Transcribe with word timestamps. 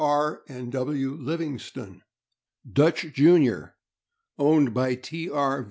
R. 0.01 0.41
and 0.47 0.71
W. 0.71 1.11
Living 1.13 1.59
stone; 1.59 2.01
Dutch, 2.67 3.01
Jr., 3.13 3.65
owned 4.39 4.73
by 4.73 4.95
T. 4.95 5.29
R. 5.29 5.59